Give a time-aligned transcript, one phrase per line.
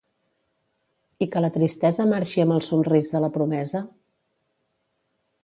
[1.25, 3.85] I que la tristesa marxi amb el somrís de la promesa?